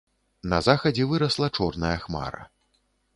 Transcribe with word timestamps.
На 0.53 0.59
захадзе 0.67 1.05
вырасла 1.11 1.47
чорная 1.57 1.95
хмара. 2.07 2.43